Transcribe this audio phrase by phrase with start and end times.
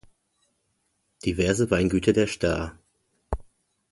[1.25, 2.75] Diverse Weingüter der Sta.